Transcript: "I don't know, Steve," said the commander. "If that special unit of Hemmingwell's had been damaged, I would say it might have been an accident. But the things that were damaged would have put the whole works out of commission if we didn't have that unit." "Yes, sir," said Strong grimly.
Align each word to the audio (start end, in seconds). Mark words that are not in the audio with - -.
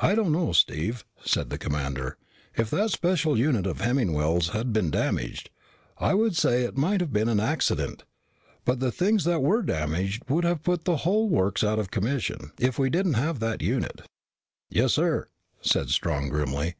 "I 0.00 0.16
don't 0.16 0.32
know, 0.32 0.50
Steve," 0.50 1.04
said 1.24 1.48
the 1.48 1.58
commander. 1.58 2.16
"If 2.56 2.70
that 2.70 2.90
special 2.90 3.38
unit 3.38 3.68
of 3.68 3.80
Hemmingwell's 3.80 4.48
had 4.48 4.72
been 4.72 4.90
damaged, 4.90 5.48
I 5.96 6.12
would 6.12 6.36
say 6.36 6.64
it 6.64 6.76
might 6.76 7.00
have 7.00 7.12
been 7.12 7.28
an 7.28 7.38
accident. 7.38 8.02
But 8.64 8.80
the 8.80 8.90
things 8.90 9.22
that 9.26 9.42
were 9.44 9.62
damaged 9.62 10.24
would 10.28 10.42
have 10.42 10.64
put 10.64 10.82
the 10.86 10.96
whole 11.06 11.28
works 11.28 11.62
out 11.62 11.78
of 11.78 11.92
commission 11.92 12.50
if 12.58 12.80
we 12.80 12.90
didn't 12.90 13.14
have 13.14 13.38
that 13.38 13.62
unit." 13.62 14.02
"Yes, 14.70 14.92
sir," 14.94 15.28
said 15.60 15.88
Strong 15.90 16.30
grimly. 16.30 16.74